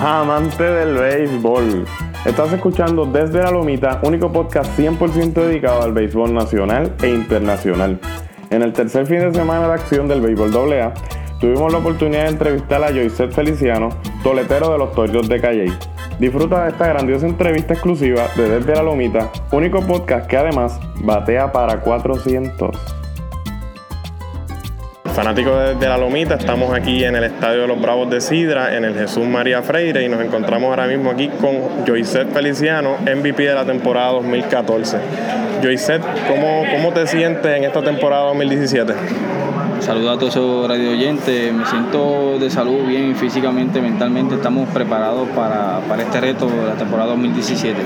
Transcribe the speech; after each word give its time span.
amante 0.00 0.62
del 0.62 0.94
béisbol. 0.94 1.84
Estás 2.24 2.52
escuchando 2.52 3.04
Desde 3.04 3.42
la 3.42 3.50
Lomita, 3.50 4.00
único 4.02 4.32
podcast 4.32 4.78
100% 4.78 5.32
dedicado 5.32 5.82
al 5.82 5.92
béisbol 5.92 6.32
nacional 6.32 6.94
e 7.02 7.08
internacional. 7.08 7.98
En 8.50 8.62
el 8.62 8.72
tercer 8.72 9.06
fin 9.06 9.20
de 9.20 9.32
semana 9.32 9.68
de 9.68 9.74
acción 9.74 10.08
del 10.08 10.20
béisbol 10.20 10.72
AA, 10.72 10.94
tuvimos 11.40 11.72
la 11.72 11.78
oportunidad 11.78 12.24
de 12.24 12.30
entrevistar 12.30 12.82
a 12.82 12.88
Joyset 12.88 13.32
Feliciano, 13.32 13.90
toletero 14.22 14.70
de 14.70 14.78
los 14.78 14.92
Toros 14.92 15.28
de 15.28 15.40
Calle. 15.40 15.72
Disfruta 16.18 16.64
de 16.64 16.70
esta 16.70 16.88
grandiosa 16.88 17.26
entrevista 17.26 17.74
exclusiva 17.74 18.26
de 18.36 18.48
Desde 18.48 18.74
la 18.74 18.82
Lomita, 18.82 19.30
único 19.52 19.80
podcast 19.80 20.26
que 20.26 20.36
además 20.36 20.78
batea 21.02 21.52
para 21.52 21.80
400 21.80 23.03
fanáticos 25.14 25.78
de, 25.78 25.88
la 25.88 25.96
Lomita, 25.96 26.34
estamos 26.34 26.74
aquí 26.74 27.04
en 27.04 27.14
el 27.14 27.22
Estadio 27.22 27.62
de 27.62 27.68
los 27.68 27.80
Bravos 27.80 28.10
de 28.10 28.20
Sidra, 28.20 28.76
en 28.76 28.84
el 28.84 28.94
Jesús 28.94 29.24
María 29.24 29.62
Freire, 29.62 30.04
y 30.04 30.08
nos 30.08 30.20
encontramos 30.20 30.70
ahora 30.70 30.88
mismo 30.88 31.08
aquí 31.08 31.28
con 31.40 31.86
Joyset 31.86 32.32
Feliciano, 32.32 32.96
MVP 33.02 33.44
de 33.44 33.54
la 33.54 33.64
temporada 33.64 34.10
2014. 34.14 34.98
Joyset, 35.62 36.02
¿cómo, 36.28 36.64
¿cómo 36.72 36.92
te 36.92 37.06
sientes 37.06 37.46
en 37.56 37.62
esta 37.62 37.80
temporada 37.80 38.24
2017? 38.24 38.92
Saludos 39.78 40.16
a 40.16 40.18
todos 40.18 40.34
los 40.34 40.68
radio 40.68 40.90
oyentes. 40.90 41.52
Me 41.52 41.64
siento 41.66 42.36
de 42.40 42.50
salud 42.50 42.84
bien 42.84 43.14
físicamente, 43.14 43.80
mentalmente. 43.80 44.34
Estamos 44.34 44.68
preparados 44.70 45.28
para, 45.28 45.78
para 45.88 46.02
este 46.02 46.20
reto 46.20 46.48
de 46.48 46.66
la 46.66 46.74
temporada 46.74 47.10
2017. 47.10 47.78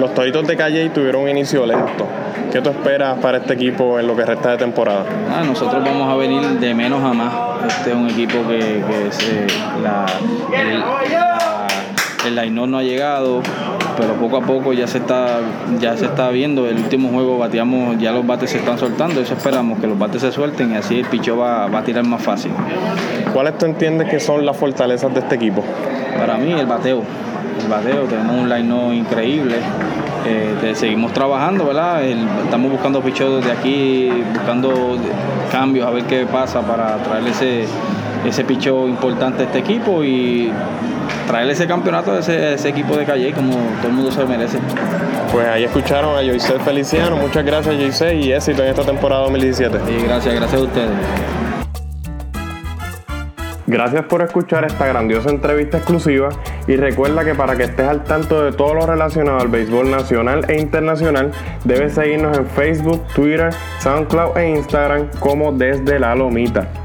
Los 0.00 0.14
Toritos 0.14 0.46
de 0.46 0.56
Calle 0.56 0.88
tuvieron 0.88 1.24
un 1.24 1.28
inicio 1.28 1.66
lento. 1.66 2.08
¿Qué 2.54 2.62
tú 2.62 2.70
esperas 2.70 3.18
para 3.18 3.38
este 3.38 3.54
equipo 3.54 3.98
en 3.98 4.06
lo 4.06 4.14
que 4.14 4.24
resta 4.24 4.52
de 4.52 4.58
temporada? 4.58 5.04
Ah, 5.28 5.42
nosotros 5.44 5.82
vamos 5.84 6.08
a 6.08 6.14
venir 6.14 6.40
de 6.40 6.72
menos 6.72 7.02
a 7.02 7.12
más. 7.12 7.34
Este 7.66 7.90
es 7.90 7.96
un 7.96 8.08
equipo 8.08 8.46
que, 8.46 8.80
que 8.86 9.46
la, 9.82 10.06
el, 12.24 12.38
el 12.38 12.54
no 12.54 12.78
ha 12.78 12.82
llegado, 12.84 13.42
pero 13.96 14.14
poco 14.14 14.36
a 14.36 14.42
poco 14.42 14.72
ya 14.72 14.86
se 14.86 14.98
está 14.98 15.40
ya 15.80 15.96
se 15.96 16.04
está 16.04 16.30
viendo. 16.30 16.68
El 16.68 16.76
último 16.76 17.08
juego 17.08 17.38
bateamos, 17.38 17.98
ya 17.98 18.12
los 18.12 18.24
bates 18.24 18.50
se 18.50 18.58
están 18.58 18.78
soltando, 18.78 19.20
eso 19.20 19.34
esperamos, 19.34 19.80
que 19.80 19.88
los 19.88 19.98
bates 19.98 20.20
se 20.20 20.30
suelten 20.30 20.74
y 20.74 20.76
así 20.76 21.00
el 21.00 21.06
picho 21.06 21.36
va, 21.36 21.66
va 21.66 21.80
a 21.80 21.82
tirar 21.82 22.04
más 22.04 22.22
fácil. 22.22 22.52
¿Cuáles 23.32 23.58
tú 23.58 23.66
entiendes 23.66 24.08
que 24.08 24.20
son 24.20 24.46
las 24.46 24.56
fortalezas 24.56 25.12
de 25.12 25.18
este 25.18 25.34
equipo? 25.34 25.64
Para 26.16 26.36
mí 26.36 26.52
el 26.52 26.66
bateo 26.66 27.02
el 27.60 27.68
bateo, 27.68 28.04
tenemos 28.04 28.36
un 28.36 28.48
line 28.48 28.96
increíble. 28.96 29.56
Eh, 30.26 30.72
seguimos 30.74 31.12
trabajando, 31.12 31.66
¿verdad? 31.66 32.02
estamos 32.02 32.70
buscando 32.70 33.02
pichodos 33.02 33.44
de 33.44 33.52
aquí, 33.52 34.10
buscando 34.32 34.96
cambios, 35.52 35.86
a 35.86 35.90
ver 35.90 36.04
qué 36.04 36.24
pasa 36.24 36.62
para 36.62 36.96
traer 36.96 37.26
ese, 37.28 37.66
ese 38.26 38.44
picho 38.44 38.88
importante 38.88 39.42
a 39.42 39.46
este 39.46 39.58
equipo 39.58 40.02
y 40.02 40.50
traerle 41.26 41.52
ese 41.52 41.66
campeonato 41.66 42.12
a 42.12 42.18
ese, 42.20 42.68
equipo 42.68 42.96
de 42.96 43.04
Calle 43.04 43.32
como 43.32 43.52
todo 43.52 43.88
el 43.88 43.92
mundo 43.92 44.10
se 44.10 44.24
merece. 44.24 44.58
Pues 45.32 45.46
ahí 45.48 45.64
escucharon 45.64 46.16
a 46.16 46.26
Joyce 46.26 46.58
Feliciano. 46.60 47.16
Muchas 47.16 47.44
gracias, 47.44 47.74
Joyce, 47.74 48.14
y 48.16 48.32
éxito 48.32 48.62
en 48.62 48.70
esta 48.70 48.82
temporada 48.82 49.22
2017. 49.22 49.78
Sí, 49.86 50.04
gracias, 50.06 50.34
gracias 50.34 50.60
a 50.60 50.64
ustedes. 50.64 51.43
Gracias 53.66 54.04
por 54.04 54.20
escuchar 54.20 54.64
esta 54.64 54.86
grandiosa 54.86 55.30
entrevista 55.30 55.78
exclusiva 55.78 56.28
y 56.66 56.76
recuerda 56.76 57.24
que 57.24 57.34
para 57.34 57.56
que 57.56 57.64
estés 57.64 57.88
al 57.88 58.04
tanto 58.04 58.42
de 58.42 58.52
todo 58.52 58.74
lo 58.74 58.86
relacionado 58.86 59.40
al 59.40 59.48
béisbol 59.48 59.90
nacional 59.90 60.44
e 60.48 60.60
internacional, 60.60 61.30
debes 61.64 61.94
seguirnos 61.94 62.36
en 62.36 62.46
Facebook, 62.46 63.02
Twitter, 63.14 63.54
SoundCloud 63.78 64.36
e 64.36 64.50
Instagram 64.50 65.08
como 65.18 65.52
desde 65.52 65.98
la 65.98 66.14
lomita. 66.14 66.83